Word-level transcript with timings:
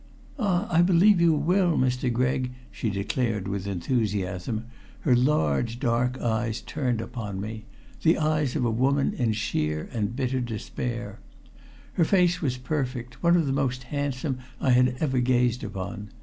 "Ah! 0.39 0.67
I 0.71 0.81
believe 0.81 1.21
you 1.21 1.33
will, 1.35 1.77
Mr. 1.77 2.11
Gregg!" 2.11 2.53
she 2.71 2.89
declared 2.89 3.47
with 3.47 3.67
enthusiasm, 3.67 4.65
her 5.01 5.15
large, 5.15 5.79
dark 5.79 6.19
eyes 6.19 6.59
turned 6.61 7.01
upon 7.01 7.39
me 7.39 7.65
the 8.01 8.17
eyes 8.17 8.55
of 8.55 8.65
a 8.65 8.71
woman 8.71 9.13
in 9.13 9.31
sheer 9.31 9.87
and 9.93 10.15
bitter 10.15 10.39
despair. 10.41 11.19
Her 11.93 12.03
face 12.03 12.41
was 12.41 12.57
perfect, 12.57 13.21
one 13.21 13.35
of 13.37 13.45
the 13.45 13.53
most 13.53 13.83
handsome 13.93 14.39
I 14.59 14.71
had 14.71 14.95
ever 14.99 15.19
gazed 15.19 15.63
upon. 15.63 16.09